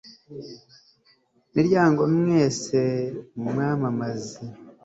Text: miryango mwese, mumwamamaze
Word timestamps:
miryango 1.55 2.01
mwese, 2.23 2.79
mumwamamaze 3.39 4.37